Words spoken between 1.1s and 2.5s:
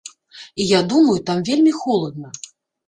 там вельмі холадна.